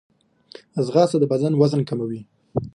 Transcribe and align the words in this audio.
ځغاسته 0.85 1.17
د 1.19 1.23
بدن 1.31 1.53
وزن 1.61 1.81
کموي 1.89 2.21